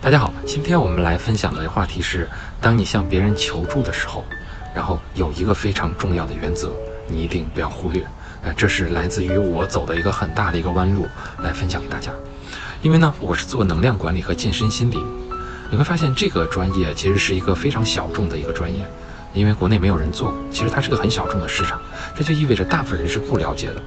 [0.00, 2.28] 大家好，今天我们来分享的话题是：
[2.60, 4.24] 当你向别人求助的时候，
[4.74, 6.70] 然后有一个非常重要的原则，
[7.08, 8.04] 你一定不要忽略。
[8.42, 11.06] 呃，这是来自于我走的一个很大的一个弯路，
[11.42, 12.12] 来分享给大家。
[12.82, 14.98] 因为呢，我是做能量管理和健身心理，
[15.70, 18.86] 你会发现这个专业其实是一个非常小众的一个专业，
[19.34, 21.80] 因为国内没有人做，其实它是个很小众的市场，
[22.14, 23.82] 这就意味着大部分人是不了解的。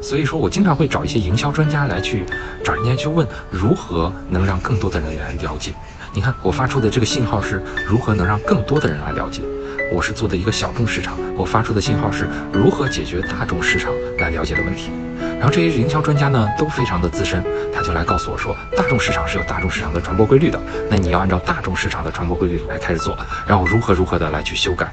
[0.00, 2.24] 所以说我经常会找一些营销专家来去
[2.64, 5.72] 找人家去问如何能让更多的人来了解。
[6.12, 9.42] 你看我发出的这个信号是如何能让更多的人来了解。
[9.90, 14.90] 我是做的一个小众市场，我发出的信号是如何解决大众市场来了解的问题。
[15.38, 20.60] 然后这些营销专家呢都非常的资深，他就来告诉我说，大众市场是有大众市场的传播规律的，
[20.90, 24.92] 那你要按照大众市场的传播规律来开始做，然后如何如何的来去修改。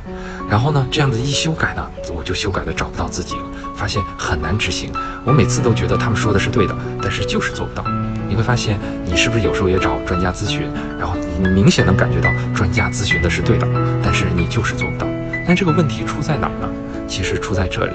[0.49, 3.43] 然后呢，这样子一修改呢，我就修改的找不到自己了，
[3.75, 4.91] 发现很难执行。
[5.25, 7.83] 我每次都觉得他们说的是对的，但是就是做不到。
[8.27, 10.67] 你会发现，你是不是有时候也找专家咨询，
[10.97, 13.67] 然后你明显能感觉到专家咨询的是对的，
[14.03, 15.07] 但是你就是做不到。
[15.47, 16.67] 那这个问题出在哪儿呢？
[17.07, 17.93] 其实出在这里。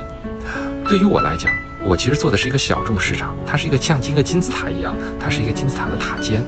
[0.89, 1.53] 对于我来讲，
[1.85, 6.45] 我其实做的是一个小众市场，它是一个像一个金字塔一样，它是一个金字塔的塔尖。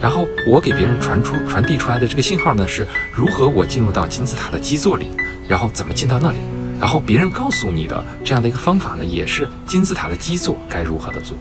[0.00, 5.10] 然后我给别人传出、传递出来的这个信号呢，是如何我进入到金字塔的基座里。
[5.48, 6.38] 然后怎么进到那里？
[6.82, 11.36] 然后别人告诉你的这样的一个方法呢，也是金字塔的基座该如何的做。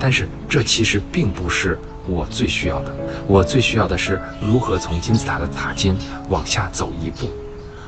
[0.00, 2.92] 但是这其实并不是我最需要的，
[3.28, 5.96] 我最需要的是如何从金字塔的塔尖
[6.28, 7.30] 往下走一步。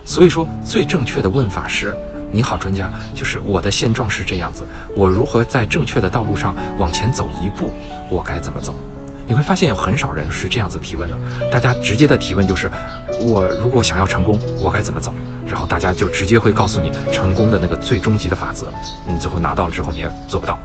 [0.05, 1.93] 所以说，最正确的问法是：
[2.31, 4.63] 你好，专家，就是我的现状是这样子，
[4.95, 7.73] 我如何在正确的道路上往前走一步？
[8.09, 8.73] 我该怎么走？
[9.27, 11.19] 你会发现有很少人是这样子提问的，
[11.51, 12.71] 大家直接的提问就是：
[13.21, 15.13] 我如果想要成功，我该怎么走？
[15.47, 18.67] 然后大家就直接会告诉你成功的那个最终极的法则，
[19.07, 20.59] 你最后拿到了之后你也做不到。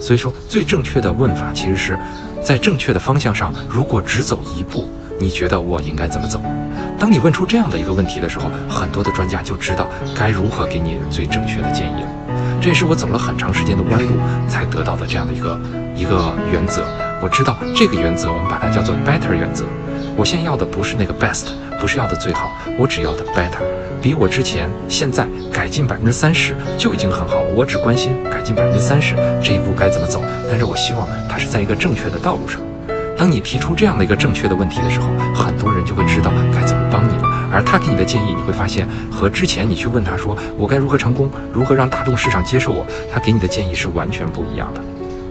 [0.00, 1.98] 所以说，最正确的问法其实是
[2.42, 4.88] 在正确的方向上，如果只走一步，
[5.18, 6.40] 你觉得我应该怎么走？
[6.98, 12.08] 当你问出这样的一个问题的时候，很多的专家就知道该如何给你最正确的建议了。
[12.60, 14.10] 这也是我走了很长时间的弯路
[14.48, 15.60] 才得到的这样的一个
[15.96, 16.84] 一个原则。
[17.22, 19.64] 我知道这个原则，我们把它叫做 better 原则。
[20.18, 21.44] 我现在要的不是那个 best，
[21.78, 23.62] 不是要的最好，我只要的 better，
[24.02, 27.54] 比我之前现在改进百分之三十就已经很好了。
[27.54, 30.20] 我只关心改进百分之三十这一步该怎么走，
[30.50, 32.60] 但是我希望它是在一个正确的道路上。
[33.16, 37.22] 当你提出这样的一个正确的问题的时候，很多人就会知道该怎么帮你了。
[37.52, 44.80] 而他给你的建议，你会发现和之前你去问他说我该如何成功，如何让大众市场接受我，他给你的建议是完全不一样的。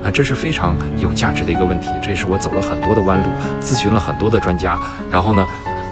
[0.03, 3.30] 啊，这是非常有价值的一个问题，这也是我走了很多的弯路，
[3.62, 4.80] 咨询了很多的专家，
[5.12, 5.46] 然后呢，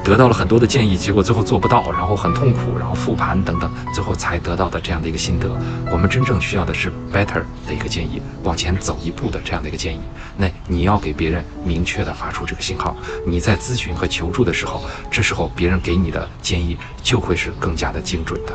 [0.04, 5.50] 得到了很多的建议，结果最后做不到，然后很痛苦，然后复盘等等，最后才得到的这样的一个心得。
[5.92, 10.00] 我们真正需要的是 better 的一个建议，往前走一步的这样的一个建议。
[10.38, 12.96] 那你要给别人明确的发出这个信号，
[13.26, 18.54] 你在咨询和求助的时候，这时候别人给你的建议就会是更加的精准的。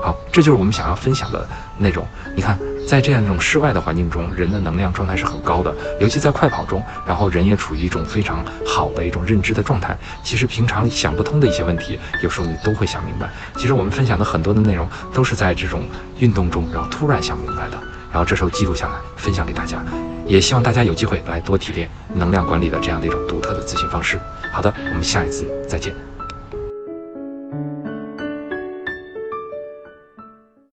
[0.00, 1.46] 好，这就是我们想要分享的
[1.76, 2.06] 内容。
[2.36, 2.56] 你看。
[2.86, 9.96] 在这样一种室外的环境中，人的能量状态是很高的，尤其在快跑中，然后人也处于一种非常好的一种认知的状态。
[10.22, 13.28] 其实平常想不通的一些问题，有时候你都会想明白。
[13.56, 17.78] 其实我们分享的很多的内容，都是在这种运动中，然后突然想明白的，
[18.12, 19.82] 然后这时候记录下来，分享给大家。
[20.26, 24.18] 也希望大家有机会来多提炼能量管理的这样的一种独特的咨询方式。
[24.52, 26.13] 好的，我们下一次再见。